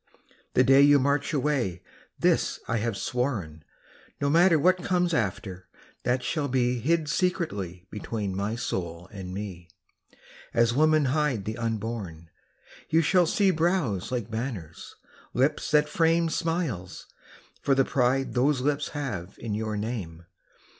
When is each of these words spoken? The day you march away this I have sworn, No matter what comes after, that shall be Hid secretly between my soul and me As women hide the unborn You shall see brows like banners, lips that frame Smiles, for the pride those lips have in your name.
The 0.55 0.63
day 0.63 0.81
you 0.81 0.97
march 0.97 1.31
away 1.31 1.83
this 2.17 2.59
I 2.67 2.77
have 2.77 2.97
sworn, 2.97 3.63
No 4.19 4.31
matter 4.31 4.57
what 4.57 4.83
comes 4.83 5.13
after, 5.13 5.67
that 6.01 6.23
shall 6.23 6.47
be 6.47 6.79
Hid 6.79 7.07
secretly 7.07 7.85
between 7.91 8.35
my 8.35 8.55
soul 8.55 9.07
and 9.11 9.31
me 9.31 9.69
As 10.55 10.73
women 10.73 11.05
hide 11.13 11.45
the 11.45 11.55
unborn 11.55 12.31
You 12.89 13.03
shall 13.03 13.27
see 13.27 13.51
brows 13.51 14.11
like 14.11 14.31
banners, 14.31 14.95
lips 15.35 15.69
that 15.69 15.87
frame 15.87 16.29
Smiles, 16.29 17.05
for 17.61 17.75
the 17.75 17.85
pride 17.85 18.33
those 18.33 18.59
lips 18.61 18.87
have 18.97 19.35
in 19.37 19.53
your 19.53 19.77
name. 19.77 20.25